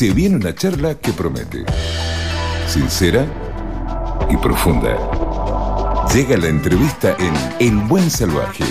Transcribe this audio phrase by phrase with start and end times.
[0.00, 1.62] se viene una charla que promete.
[2.66, 3.26] Sincera
[4.30, 4.96] y profunda.
[6.14, 8.64] Llega la entrevista en El Buen Salvaje.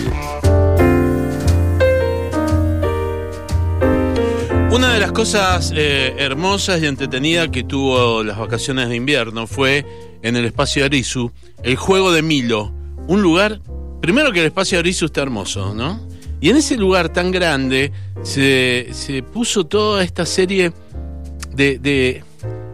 [4.72, 9.86] Una de las cosas eh, hermosas y entretenidas que tuvo las vacaciones de invierno fue
[10.24, 12.74] en el espacio Arizu, el juego de Milo.
[13.08, 13.62] Un lugar,
[14.02, 16.10] primero que el espacio Arizu está hermoso, ¿no?
[16.42, 17.92] Y en ese lugar tan grande
[18.24, 20.74] se, se puso toda esta serie
[21.54, 22.24] de, de,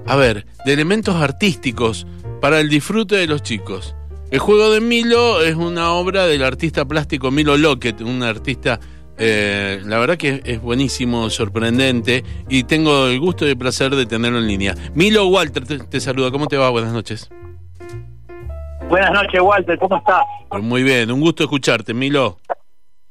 [0.06, 2.06] a ver, de elementos artísticos
[2.42, 3.96] para el disfrute de los chicos.
[4.32, 8.80] El juego de Milo es una obra del artista plástico Milo Lockett, un artista,
[9.18, 14.06] eh, la verdad que es buenísimo, sorprendente, y tengo el gusto y el placer de
[14.06, 14.76] tenerlo en línea.
[14.94, 16.70] Milo Walter te, te saluda, ¿cómo te va?
[16.70, 17.30] Buenas noches.
[18.90, 20.22] Buenas noches, Walter, ¿cómo estás?
[20.62, 22.38] Muy bien, un gusto escucharte, Milo.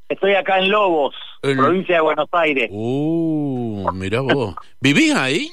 [0.08, 2.68] Estoy acá en Lobos, El- provincia de Buenos Aires.
[2.70, 4.54] Uh, mirá vos.
[4.80, 5.50] ¿Vivís ahí?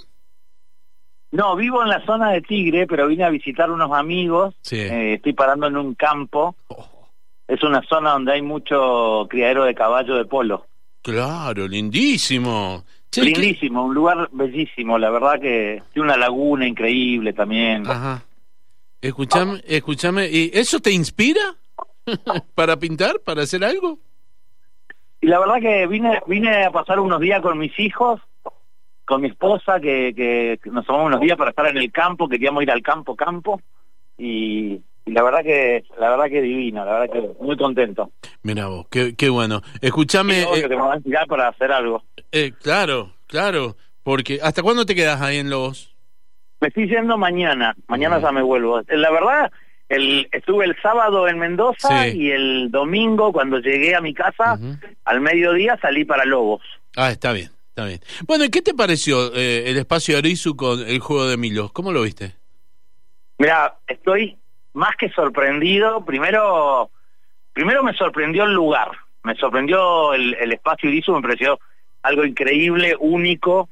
[1.31, 4.53] No, vivo en la zona de Tigre, pero vine a visitar unos amigos.
[4.61, 4.77] Sí.
[4.79, 6.55] Eh, estoy parando en un campo.
[6.67, 7.07] Oh,
[7.47, 10.65] Es una zona donde hay mucho criadero de caballo de polo.
[11.01, 12.83] claro, lindísimo.
[13.09, 14.97] Che, ¿qué- Lindísimo, un lugar bellísimo.
[14.97, 17.85] La verdad que tiene una laguna increíble también.
[17.87, 18.23] Ajá.
[19.01, 21.55] Escuchame, escuchame, ¿y eso te inspira
[22.55, 23.97] para pintar, para hacer algo?
[25.21, 28.19] Y la verdad que vine vine a pasar unos días con mis hijos,
[29.05, 32.27] con mi esposa, que, que, que nos tomamos unos días para estar en el campo,
[32.27, 33.61] queríamos ir al campo, campo,
[34.17, 38.11] y, y la verdad que la verdad que divino, la verdad que muy contento.
[38.43, 39.61] Mira vos, qué, qué bueno.
[40.45, 42.03] Obvio eh, que me va a inspirar para hacer algo.
[42.31, 45.95] eh, claro, claro, porque ¿hasta cuándo te quedas ahí en Lobos?
[46.61, 48.81] Me estoy yendo mañana, mañana ya me vuelvo.
[48.87, 49.51] La verdad,
[49.95, 52.17] el, estuve el sábado en Mendoza Sí.
[52.17, 54.57] y el domingo cuando llegué a mi casa,
[55.05, 56.61] al mediodía salí para Lobos.
[56.95, 57.99] Ah, está bien, está bien.
[58.27, 61.71] Bueno, ¿y qué te pareció eh, el espacio Arizu con el juego de Milos?
[61.71, 62.33] ¿Cómo lo viste?
[63.37, 64.37] Mira, estoy
[64.73, 66.05] más que sorprendido.
[66.05, 66.89] Primero,
[67.53, 68.89] primero me sorprendió el lugar,
[69.23, 71.59] me sorprendió el, el espacio Irisu, me pareció
[72.03, 73.69] algo increíble, único.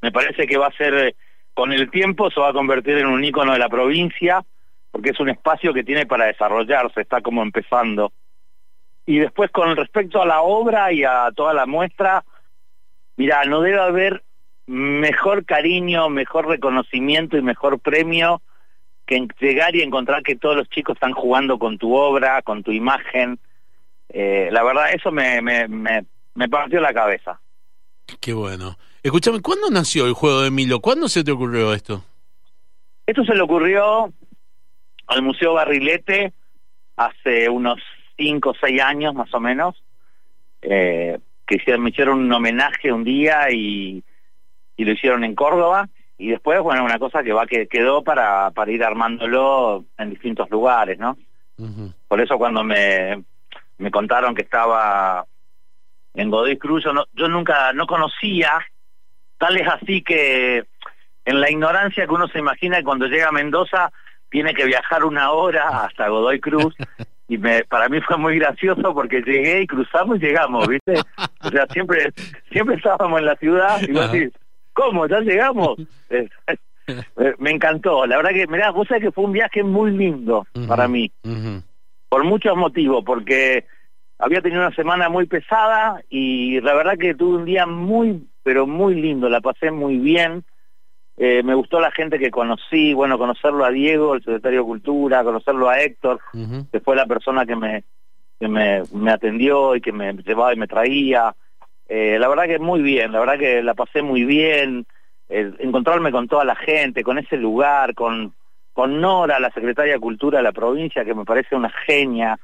[0.00, 1.14] Me parece que va a ser,
[1.54, 4.44] con el tiempo, se va a convertir en un ícono de la provincia,
[4.92, 8.12] porque es un espacio que tiene para desarrollarse, está como empezando.
[9.06, 12.24] Y después, con respecto a la obra y a toda la muestra,
[13.16, 14.22] mira, no debe haber
[14.66, 18.42] mejor cariño, mejor reconocimiento y mejor premio
[19.06, 22.70] que llegar y encontrar que todos los chicos están jugando con tu obra, con tu
[22.70, 23.40] imagen.
[24.10, 26.04] Eh, la verdad, eso me, me, me,
[26.34, 27.40] me partió la cabeza.
[28.20, 28.76] Qué bueno.
[29.02, 30.80] Escúchame, ¿cuándo nació el juego de Milo?
[30.80, 32.04] ¿Cuándo se te ocurrió esto?
[33.06, 34.12] Esto se le ocurrió
[35.06, 36.32] al Museo Barrilete
[36.96, 37.78] hace unos
[38.16, 39.82] cinco o seis años más o menos,
[40.62, 44.02] eh, que hicieron, me hicieron un homenaje un día y,
[44.76, 45.88] y lo hicieron en Córdoba.
[46.18, 50.48] Y después, bueno, una cosa que va que quedó para, para ir armándolo en distintos
[50.50, 51.16] lugares, ¿no?
[52.06, 53.24] Por eso cuando me,
[53.78, 55.26] me contaron que estaba
[56.14, 58.52] en Godoy Cruz, yo, no- yo nunca, no conocía,
[59.38, 60.64] tal es así que
[61.24, 63.90] en la ignorancia que uno se imagina que cuando llega a Mendoza
[64.32, 66.74] tiene que viajar una hora hasta Godoy Cruz
[67.28, 70.94] y me, para mí fue muy gracioso porque llegué y cruzamos y llegamos, ¿viste?
[71.44, 72.12] O sea, siempre
[72.50, 74.32] siempre estábamos en la ciudad y vos decís,
[74.72, 75.06] ¿cómo?
[75.06, 75.78] ¿Ya llegamos?
[76.10, 76.28] Eh,
[76.88, 80.46] eh, me encantó, la verdad que, mirá, vos sabés que fue un viaje muy lindo
[80.66, 81.12] para mí
[82.12, 83.64] por muchos motivos, porque
[84.18, 88.66] había tenido una semana muy pesada y la verdad que tuve un día muy, pero
[88.66, 90.44] muy lindo, la pasé muy bien.
[91.16, 95.24] Eh, me gustó la gente que conocí, bueno, conocerlo a Diego, el secretario de Cultura,
[95.24, 96.20] conocerlo a Héctor,
[96.70, 97.84] que fue la persona que me,
[98.40, 101.34] que me, me atendió y que me llevaba y me traía.
[101.88, 104.86] Eh, la verdad que muy bien, la verdad que la pasé muy bien.
[105.28, 108.34] Eh, encontrarme con toda la gente, con ese lugar, con,
[108.72, 112.38] con Nora, la secretaria de Cultura de la provincia, que me parece una genia.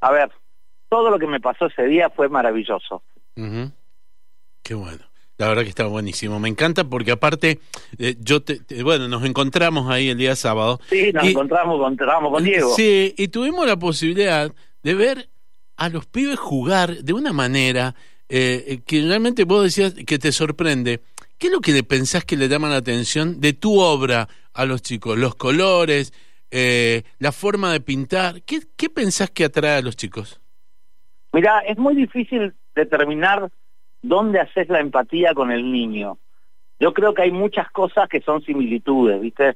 [0.00, 0.30] A ver,
[0.88, 3.02] todo lo que me pasó ese día fue maravilloso.
[4.62, 5.07] Qué bueno.
[5.38, 6.40] La verdad que está buenísimo.
[6.40, 7.60] Me encanta porque aparte,
[7.98, 10.80] eh, yo te, te- bueno, nos encontramos ahí el día sábado.
[10.90, 12.74] Sí, nos Y- encontramos, encontramos con Diego.
[12.74, 14.52] Sí, y tuvimos la posibilidad
[14.82, 15.28] de ver
[15.76, 17.94] a los pibes jugar de una manera
[18.28, 21.00] eh, que realmente vos decías que te sorprende.
[21.38, 24.64] ¿Qué es lo que le pensás que le llama la atención de tu obra a
[24.66, 25.16] los chicos?
[25.16, 26.12] Los colores,
[26.50, 28.42] eh, la forma de pintar.
[28.42, 30.40] ¿Qué, ¿Qué pensás que atrae a los chicos?
[31.32, 33.50] Mira, es muy difícil determinar
[34.08, 36.18] dónde haces la empatía con el niño.
[36.80, 39.54] Yo creo que hay muchas cosas que son similitudes, ¿viste?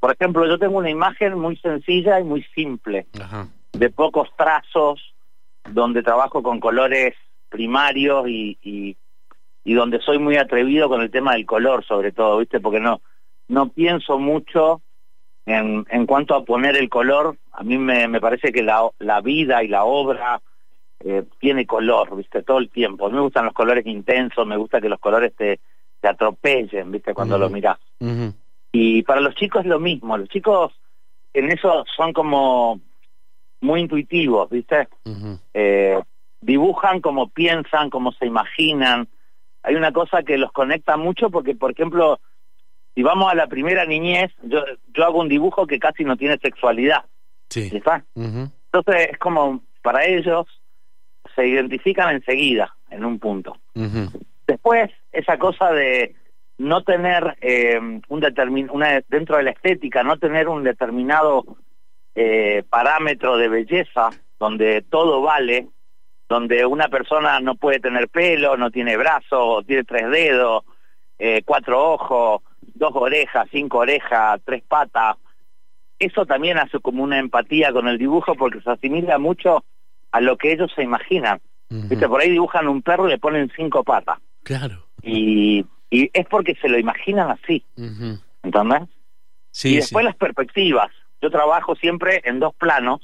[0.00, 3.06] Por ejemplo, yo tengo una imagen muy sencilla y muy simple,
[3.72, 5.14] de pocos trazos,
[5.68, 7.14] donde trabajo con colores
[7.48, 8.96] primarios y, y,
[9.64, 12.58] y donde soy muy atrevido con el tema del color sobre todo, ¿viste?
[12.60, 13.00] Porque no
[13.48, 14.80] no pienso mucho
[15.46, 19.20] en, en cuanto a poner el color, a mí me, me parece que la, la
[19.20, 20.40] vida y la obra
[21.04, 22.42] eh, tiene color, ¿viste?
[22.42, 23.06] Todo el tiempo.
[23.06, 25.60] A mí me gustan los colores intensos, me gusta que los colores te,
[26.00, 27.14] te atropellen, ¿viste?
[27.14, 27.78] Cuando lo mirás.
[28.72, 30.72] Y para los chicos es lo mismo, los chicos
[31.34, 32.80] en eso son como
[33.60, 34.88] muy intuitivos, ¿viste?
[35.54, 36.00] eh,
[36.40, 39.08] dibujan como piensan, como se imaginan.
[39.62, 42.18] Hay una cosa que los conecta mucho porque, por ejemplo,
[42.94, 46.38] si vamos a la primera niñez, yo, yo hago un dibujo que casi no tiene
[46.38, 47.04] sexualidad.
[47.48, 47.70] Sí.
[47.72, 48.04] ¿Está?
[48.14, 50.46] Entonces es como, para ellos,
[51.34, 53.56] se identifican enseguida, en un punto.
[54.46, 56.14] Después, esa cosa de
[56.58, 61.44] no tener eh, un determin una dentro de la estética, no tener un determinado
[62.14, 65.68] eh, parámetro de belleza donde todo vale,
[66.28, 70.64] donde una persona no puede tener pelo, no tiene brazos, tiene tres dedos,
[71.18, 75.16] eh, cuatro ojos, dos orejas, cinco orejas, tres patas.
[75.98, 79.64] Eso también hace como una empatía con el dibujo porque se asimila mucho
[80.12, 81.40] a lo que ellos se imaginan.
[81.68, 82.06] ¿Viste?
[82.06, 84.18] Por ahí dibujan un perro y le ponen cinco patas.
[84.42, 84.86] Claro.
[85.02, 87.64] Y, y es porque se lo imaginan así.
[88.42, 88.82] ¿Entendés?
[89.50, 90.90] Sí, y después las perspectivas.
[91.22, 93.00] Yo trabajo siempre en dos planos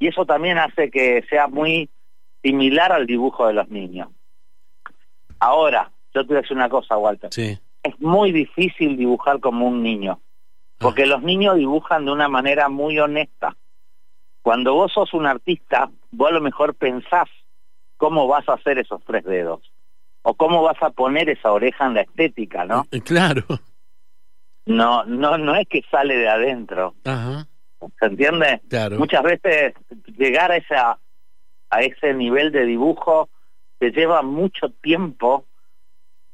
[0.00, 1.88] y eso también hace que sea muy
[2.42, 4.08] similar al dibujo de los niños.
[5.38, 7.30] Ahora, yo te voy a decir una cosa, Walter.
[7.32, 7.58] Sí.
[7.82, 10.20] Es muy difícil dibujar como un niño,
[10.78, 11.06] porque Ah.
[11.06, 13.56] los niños dibujan de una manera muy honesta.
[14.42, 17.28] Cuando vos sos un artista, vos a lo mejor pensás
[17.96, 19.72] cómo vas a hacer esos tres dedos,
[20.22, 22.86] o cómo vas a poner esa oreja en la estética, ¿no?
[22.90, 23.44] Eh, Claro.
[24.66, 26.94] No, no, no es que sale de adentro.
[27.04, 27.46] Ajá.
[27.98, 28.62] ¿Se entiende?
[28.70, 28.98] Claro.
[28.98, 29.74] Muchas veces
[30.16, 30.98] llegar a esa
[31.68, 33.28] a ese nivel de dibujo
[33.78, 35.44] te lleva mucho tiempo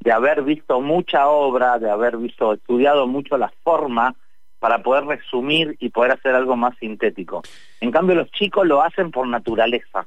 [0.00, 4.14] de haber visto mucha obra, de haber visto estudiado mucho la forma
[4.60, 7.42] para poder resumir y poder hacer algo más sintético.
[7.80, 10.06] En cambio los chicos lo hacen por naturaleza.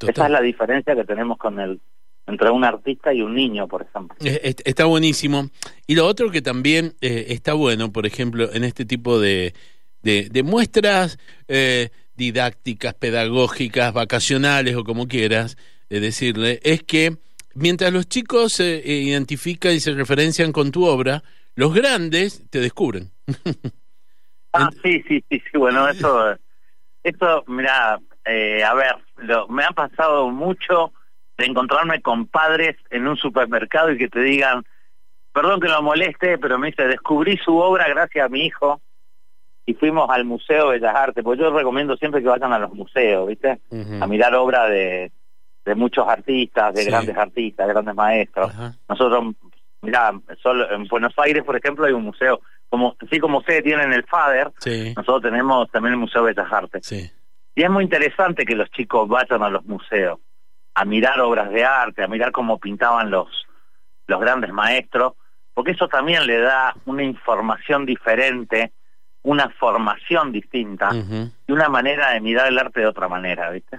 [0.00, 0.26] Esa Total.
[0.26, 1.80] es la diferencia que tenemos con el
[2.26, 4.16] entre un artista y un niño, por ejemplo.
[4.20, 5.48] Est- Está buenísimo.
[5.86, 9.54] Y lo otro que también eh, está bueno, por ejemplo, en este tipo de,
[10.02, 11.18] de, de muestras
[11.48, 15.56] eh, didácticas, pedagógicas, vacacionales o como quieras
[15.88, 17.16] eh, decirle, es que
[17.54, 21.22] mientras los chicos se eh, identifican y se referencian con tu obra,
[21.54, 23.10] los grandes te descubren.
[24.54, 26.34] Ah, sí, sí, sí, sí, bueno, eso,
[27.02, 30.92] eso, mira, eh, a ver, lo, me ha pasado mucho
[31.36, 34.64] de encontrarme con padres en un supermercado y que te digan,
[35.32, 38.80] perdón que lo moleste, pero me dice, descubrí su obra gracias a mi hijo
[39.66, 42.72] y fuimos al Museo de Bellas Artes, porque yo recomiendo siempre que vayan a los
[42.72, 43.60] museos, ¿viste?
[44.00, 45.12] A mirar obra de,
[45.66, 46.88] de muchos artistas, de Sí.
[46.88, 48.50] grandes artistas, de grandes maestros.
[48.88, 49.34] Nosotros,
[49.82, 53.92] mira, solo en Buenos Aires, por ejemplo, hay un museo, como así como ustedes tienen
[53.92, 56.86] el FADER, Sí, nosotros tenemos también el Museo de Bellas Artes.
[56.86, 57.10] sí.
[57.54, 60.20] Y es muy interesante que los chicos vayan a los museos,
[60.74, 63.26] a mirar obras de arte, a mirar cómo pintaban los,
[64.06, 65.14] los grandes maestros,
[65.54, 68.72] porque eso también le da una información diferente,
[69.22, 73.76] una formación distinta y una manera de mirar el arte de otra manera, ¿viste?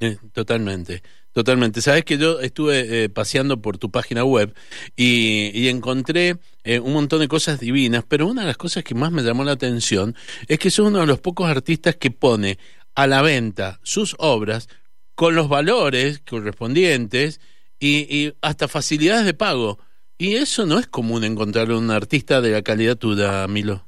[0.00, 1.02] Eh, totalmente,
[1.34, 1.82] totalmente.
[1.82, 4.54] Sabes que yo estuve eh, paseando por tu página web
[4.96, 9.12] y, encontré eh, un montón de cosas divinas, pero una de las cosas que más
[9.12, 10.14] me llamó la atención
[10.48, 12.58] es que sos uno de los pocos artistas que pone
[12.94, 14.68] a la venta sus obras
[15.14, 17.40] con los valores correspondientes
[17.80, 19.78] y, hasta facilidades de pago.
[20.16, 23.84] Y eso no es común encontrar un artista de la calidad tuya, Milo.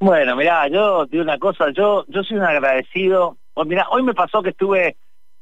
[0.00, 3.38] Bueno, mirá, yo digo una cosa, yo yo soy un agradecido.
[3.54, 4.96] Oh, mirá, hoy me pasó que estuve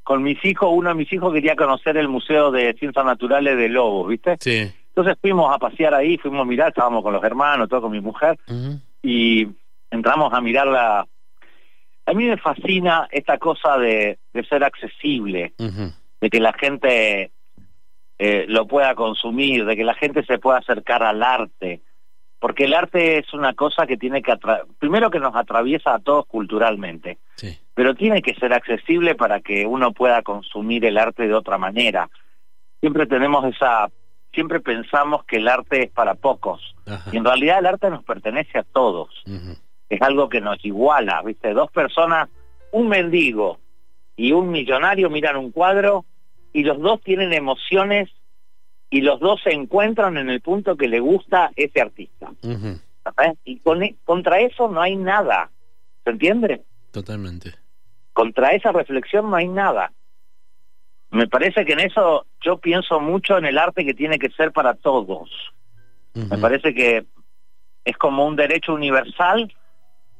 [0.04, 3.68] con mis hijos, uno de mis hijos quería conocer el Museo de Ciencias Naturales de
[3.70, 4.36] Lobos, ¿viste?
[4.38, 4.70] Sí.
[4.88, 8.00] Entonces fuimos a pasear ahí, fuimos a mirar, estábamos con los hermanos, todo con mi
[8.00, 8.38] mujer,
[9.02, 9.48] y
[9.90, 11.06] entramos a mirar la...
[12.06, 17.32] A mí me fascina esta cosa de, de ser accesible, de que la gente
[18.18, 21.80] eh, lo pueda consumir, de que la gente se pueda acercar al arte,
[22.38, 25.98] porque el arte es una cosa que tiene que, atra primero que nos atraviesa a
[25.98, 27.58] todos culturalmente, Sí.
[27.74, 32.08] Pero tiene que ser accesible para que uno pueda consumir el arte de otra manera.
[32.80, 33.90] Siempre tenemos esa,
[34.32, 37.10] siempre pensamos que el arte es para pocos, Ajá.
[37.12, 39.10] y en realidad el arte nos pertenece a todos,
[39.88, 41.52] es algo que nos iguala, ¿viste?
[41.52, 42.28] Dos personas,
[42.72, 43.58] un mendigo
[44.16, 46.04] y un millonario miran un cuadro
[46.52, 48.10] y los dos tienen emociones
[48.90, 52.32] y los dos se encuentran en el punto que le gusta ese artista.
[53.44, 55.50] Y con, e- contra eso no hay nada,
[56.04, 56.62] ¿se entiende?
[56.92, 57.54] Totalmente.
[58.14, 59.92] Contra esa reflexión no hay nada.
[61.10, 64.52] me parece que en eso yo pienso mucho en el arte que tiene que ser
[64.52, 65.28] para todos.
[66.14, 67.04] Me parece que
[67.84, 69.52] es como un derecho universal,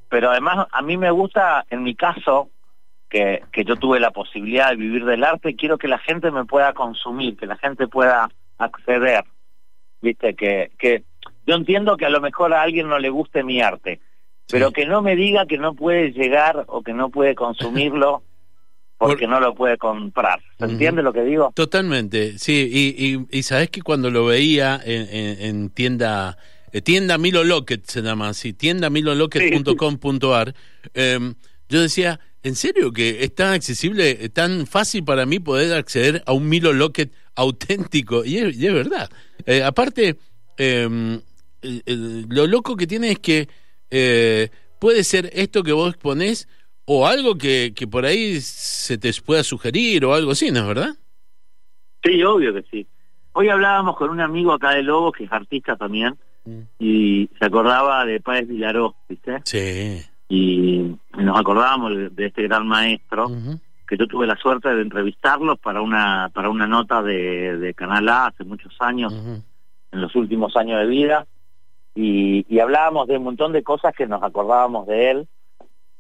[0.09, 2.51] pero además a mí me gusta, en mi caso,
[3.09, 6.45] que, que yo tuve la posibilidad de vivir del arte, quiero que la gente me
[6.45, 9.25] pueda consumir, que la gente pueda acceder.
[10.01, 11.05] Viste, que, que
[11.47, 14.01] yo entiendo que a lo mejor a alguien no le guste mi arte,
[14.51, 18.23] pero que no me diga que no puede llegar o que no puede consumirlo
[18.99, 20.41] porque no lo puede comprar.
[20.59, 21.53] ¿Se entiende lo que digo?
[21.55, 22.69] Totalmente, sí.
[22.73, 26.39] Y, y, sabes que cuando lo veía en, tienda,
[26.73, 30.55] eh, tienda Milo Locket se llama así, tienda milolocket.com.ar,
[30.95, 31.35] em,
[31.69, 36.33] yo decía, ¿en serio que es tan accesible, tan fácil para mí poder acceder a
[36.33, 38.25] un Milo Locket auténtico?
[38.25, 39.11] Y es, verdad.
[39.45, 40.17] Eh, aparte,
[40.57, 41.21] em,
[42.29, 43.49] lo loco que tiene es que
[43.97, 46.49] eh, puede ser esto que vos ponés
[46.85, 50.67] o algo que, que por ahí se te pueda sugerir o algo así, ¿no es
[50.67, 50.95] verdad?
[52.03, 52.87] Sí, obvio que sí.
[53.33, 56.61] Hoy hablábamos con un amigo acá de Lobos, que es artista también, mm.
[56.81, 59.41] y se acordaba de Páez Villaró, ¿viste?
[59.45, 60.03] Sí.
[60.29, 63.31] Y nos acordábamos de, este gran maestro,
[63.87, 68.09] que yo tuve la suerte de entrevistarlos para una para una nota de, de Canal
[68.09, 71.27] A hace muchos años, en los últimos años de vida,
[71.95, 75.29] y, y hablábamos de un montón de cosas que nos acordábamos de él,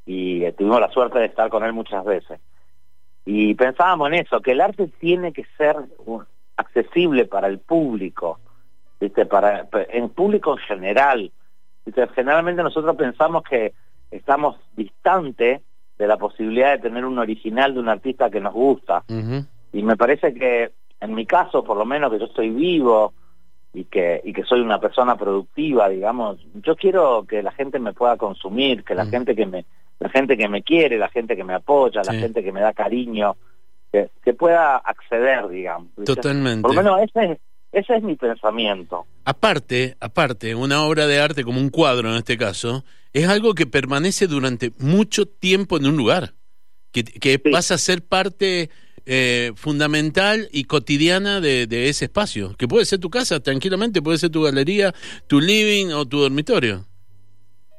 [0.07, 2.41] y tuvimos la suerte de estar con él muchas veces.
[3.25, 5.77] Y pensábamos en eso, que el arte tiene que ser
[6.57, 8.39] accesible para el público,
[9.01, 9.25] ¿viste?
[9.25, 11.33] Para, en público en general.
[12.15, 13.73] Generalmente nosotros pensamos que
[14.11, 15.63] estamos distantes
[15.99, 19.05] de la posibilidad de tener un original de un artista que nos gusta.
[19.73, 23.15] Y me parece que, en mi caso, por lo menos que yo estoy vivo
[23.75, 27.93] y que, y que soy una persona productiva, digamos, yo quiero que la gente me
[27.93, 29.65] pueda consumir, que la gente que me
[30.01, 32.73] la gente que me quiere, la gente que me apoya, la gente que me da
[32.73, 33.37] cariño,
[33.93, 35.89] que, pueda acceder, digamos.
[36.05, 36.63] Totalmente.
[36.63, 37.41] Por lo menos ese,
[37.73, 39.07] ese es mi pensamiento.
[39.25, 43.67] Aparte, aparte, una obra de arte como un cuadro en este caso, es algo que
[43.67, 46.35] permanece durante mucho tiempo en un lugar,
[46.91, 48.71] que, que pasa a ser parte
[49.07, 54.19] eh, fundamental y cotidiana de, de, ese espacio, que puede ser tu casa, tranquilamente, puede
[54.19, 54.95] ser tu galería,
[55.27, 56.85] tu living o tu dormitorio.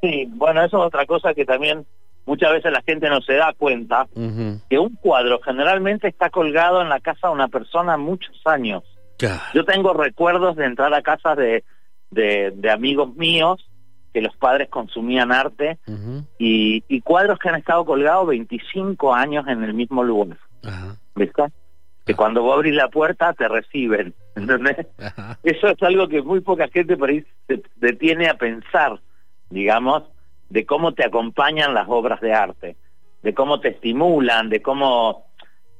[0.01, 1.85] Sí, bueno, eso es otra cosa que también
[2.25, 4.07] muchas veces la gente no se da cuenta,
[4.69, 8.83] que un cuadro generalmente está colgado en la casa de una persona muchos años.
[9.53, 11.63] Yo tengo recuerdos de entrar a casas de,
[12.11, 13.65] de, amigos míos
[14.13, 15.77] que los padres consumían arte
[16.37, 20.37] y, y, cuadros que han estado colgados 25 años en el mismo lugar.
[21.15, 21.43] ¿Viste?
[22.05, 24.85] Que cuando vos abrís la puerta te reciben, ¿entendés?
[25.43, 28.99] Eso es algo que muy poca gente por ahí se detiene a pensar,
[29.49, 30.03] digamos,
[30.49, 32.75] de cómo te acompañan las obras de arte,
[33.23, 35.25] de cómo te estimulan, de cómo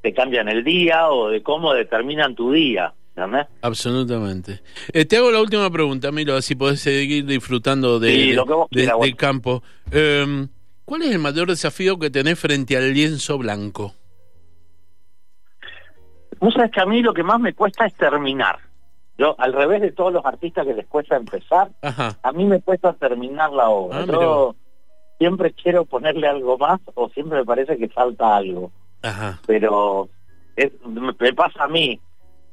[0.02, 2.94] te cambian el día o de cómo determinan tu día.
[3.16, 3.48] ¿entendés?
[3.62, 4.62] Absolutamente.
[4.94, 8.38] Eh, te hago la última pregunta, Milo, así podés seguir disfrutando de,
[8.72, 9.64] del campo.
[9.92, 10.48] Em,
[10.86, 13.94] ¿Cuál es el mayor desafío que tenés frente al lienzo blanco?
[16.40, 18.60] Vos sabés que a mí lo que más me cuesta es terminar.
[19.18, 22.94] Yo, al revés de todos los artistas que les cuesta empezar, a mí me cuesta
[22.94, 24.00] terminar la obra.
[24.00, 24.56] Ah, Yo
[25.18, 28.72] siempre quiero ponerle algo más o siempre me parece que falta algo.
[29.46, 30.10] Pero
[30.86, 32.00] me pasa a mí.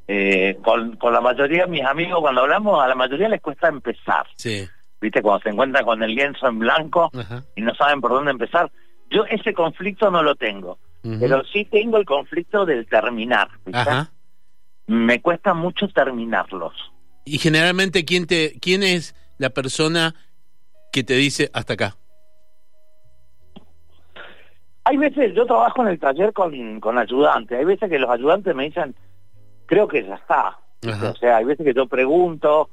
[0.09, 3.69] Eh, con, con la mayoría de mis amigos, cuando hablamos, a la mayoría les cuesta
[3.69, 4.27] empezar.
[4.37, 4.69] Sí.
[5.01, 5.23] ¿Viste?
[5.23, 7.11] Cuando se encuentran con el lienzo en blanco
[7.57, 8.71] y no saben por dónde empezar.
[9.11, 10.79] Yo ese conflicto no lo tengo.
[11.03, 13.49] Pero sí tengo el conflicto del terminar.
[14.87, 16.73] me cuesta mucho terminarlos.
[17.25, 20.15] Y generalmente, ¿quién, te, quién es la persona
[20.93, 21.97] que te dice hasta acá?
[24.85, 28.55] Hay veces, yo trabajo en el taller con, con ayudantes, hay veces que los ayudantes
[28.55, 28.95] me dicen,
[29.67, 30.59] creo que ya está.
[30.85, 32.69] O sea, hay veces que yo pregunto,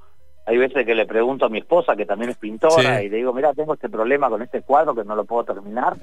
[0.48, 3.34] hay veces que le pregunto a mi esposa, que también es pintora, y le digo,
[3.34, 5.96] mira, tengo este problema con este cuadro que no lo puedo terminar.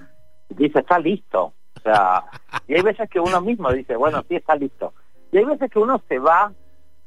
[0.48, 1.52] Y dice, está listo.
[1.76, 2.24] O sea,
[2.66, 4.94] y hay veces que uno mismo dice, bueno, sí, está listo.
[5.32, 6.52] Y hay veces que uno se va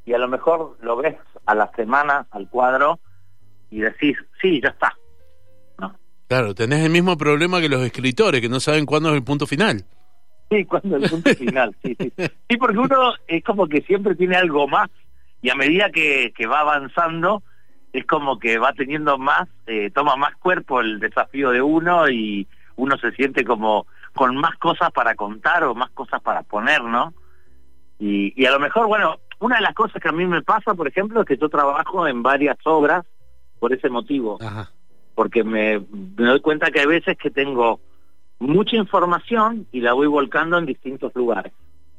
[0.04, 2.98] y a lo mejor lo ves a la semana al cuadro
[3.70, 4.94] y decís, sí, ya está.
[5.78, 5.94] ¿No?
[6.28, 9.46] Claro, tenés el mismo problema que los escritores, que no saben cuándo es el punto
[9.46, 9.84] final.
[10.50, 12.12] Sí, cuándo es el punto final, sí, sí.
[12.48, 14.90] Sí, porque uno es como que siempre tiene algo más
[15.42, 17.42] y a medida que, que va avanzando
[17.92, 22.46] es como que va teniendo más, eh, toma más cuerpo el desafío de uno y
[22.76, 23.86] uno se siente como
[24.20, 27.14] con más cosas para contar o más cosas para poner, ¿no?
[27.98, 30.86] Y, a lo mejor, bueno, una de las cosas que a mí me pasa, por
[30.86, 33.06] ejemplo, es que yo trabajo en varias obras
[33.58, 34.38] por ese motivo.
[35.14, 37.80] Porque me, doy cuenta que hay veces que tengo
[38.38, 41.54] mucha información y la voy volcando en distintos lugares.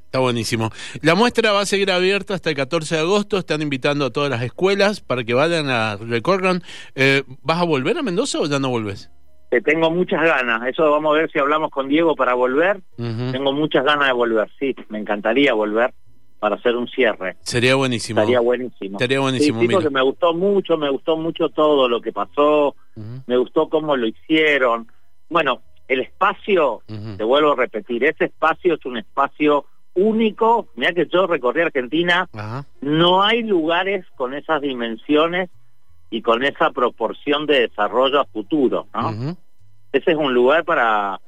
[0.05, 0.69] Está buenísimo.
[1.01, 3.39] La muestra va a seguir abierta hasta el 14 de agosto.
[3.39, 6.61] Están invitando a todas las escuelas para que vayan a recorran.
[6.93, 9.09] Eh, ¿Vas a volver a Mendoza o ya no volves?
[9.51, 10.65] Eh, tengo muchas ganas.
[10.67, 12.79] Eso vamos a ver si hablamos con Diego para volver.
[12.95, 14.49] Tengo muchas ganas de volver.
[14.57, 15.93] Sí, me encantaría volver
[16.39, 17.35] para hacer un cierre.
[17.41, 18.21] Sería buenísimo.
[18.21, 18.97] Sería buenísimo.
[18.97, 19.59] Sería buenísimo.
[19.59, 22.75] Sí, porque me gustó mucho, me gustó mucho todo lo que pasó.
[23.27, 24.87] Me gustó cómo lo hicieron.
[25.29, 26.81] Bueno, el espacio,
[27.17, 30.69] te vuelvo a repetir, ese espacio es un espacio único.
[30.75, 32.29] Mira que yo recorrí Argentina,
[32.79, 35.49] no hay lugares con esas dimensiones
[36.11, 39.35] y con esa proporción de desarrollo a futuro, ¿no?
[39.91, 41.19] Ese es un lugar para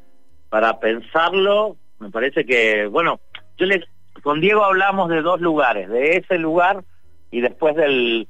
[0.49, 1.77] para pensarlo.
[1.97, 3.19] Me parece que, bueno,
[3.57, 3.83] yo le,
[4.21, 6.83] con Diego hablamos de dos lugares, de ese lugar
[7.31, 8.27] y después del,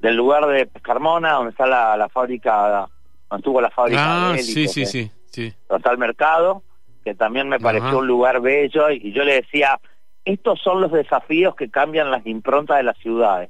[0.00, 2.88] del lugar de Carmona, donde está la, la fábrica,
[3.28, 4.30] donde estuvo la fábrica.
[4.30, 5.52] Ah, sí, sí, sí, sí.
[5.68, 6.62] Total Mercado
[7.06, 9.78] que también me pareció un lugar bello y, yo le decía,
[10.24, 13.48] estos son los desafíos que cambian las improntas de las ciudades.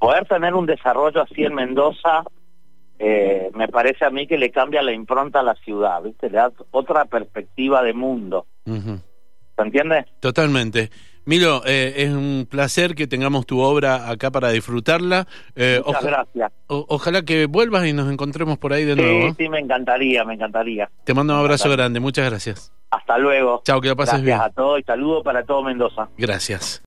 [0.00, 2.24] Poder tener un desarrollo así en Mendoza,
[2.98, 6.28] eh, me parece a mí que le cambia la impronta a la ciudad, ¿viste?
[6.28, 8.46] Le da otra perspectiva de mundo.
[8.64, 10.06] ¿Se entiende?
[10.20, 10.90] Totalmente.
[11.26, 15.26] Milo, eh, es un placer que tengamos tu obra acá para disfrutarla.
[15.54, 16.52] Eh, Muchas gracias.
[16.66, 19.28] ojalá que vuelvas y nos encontremos por ahí de nuevo.
[19.28, 20.90] Sí, sí, me encantaría, me encantaría.
[21.04, 22.72] Te mando un abrazo grande, muchas gracias.
[22.90, 23.62] Hasta luego.
[23.64, 24.36] Chao, que lo pases bien.
[24.36, 26.08] Gracias a todos y saludos para todo Mendoza.
[26.18, 26.78] Gracias.